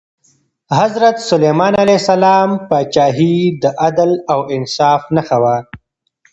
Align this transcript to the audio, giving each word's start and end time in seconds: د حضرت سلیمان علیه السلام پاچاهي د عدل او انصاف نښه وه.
د 0.67 0.69
حضرت 0.81 1.15
سلیمان 1.29 1.73
علیه 1.83 1.99
السلام 2.03 2.49
پاچاهي 2.69 3.37
د 3.63 3.65
عدل 3.85 4.11
او 4.33 4.39
انصاف 4.55 5.01
نښه 5.15 5.37
وه. 5.43 5.57